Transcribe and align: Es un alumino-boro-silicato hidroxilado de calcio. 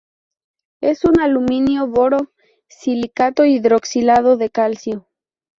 Es 0.81 1.05
un 1.05 1.19
alumino-boro-silicato 1.19 3.45
hidroxilado 3.45 4.35
de 4.35 4.49
calcio. 4.49 5.07